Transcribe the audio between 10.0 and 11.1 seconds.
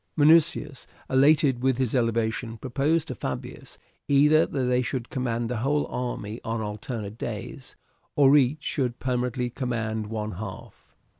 one half.